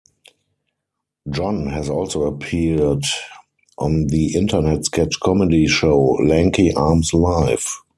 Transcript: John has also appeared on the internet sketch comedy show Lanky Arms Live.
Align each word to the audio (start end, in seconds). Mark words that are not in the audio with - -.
John 1.29 1.67
has 1.67 1.87
also 1.87 2.23
appeared 2.23 3.03
on 3.77 4.07
the 4.07 4.33
internet 4.33 4.83
sketch 4.83 5.19
comedy 5.19 5.67
show 5.67 6.13
Lanky 6.23 6.73
Arms 6.73 7.13
Live. 7.13 7.83